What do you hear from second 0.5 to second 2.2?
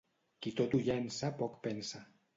tot ho llença, poc pensa.